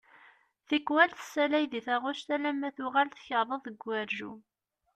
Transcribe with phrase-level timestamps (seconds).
[0.67, 4.39] Tikwal tessalay di taɣect alamma tuɣal tkeṛṛeḍ deg ugerjum.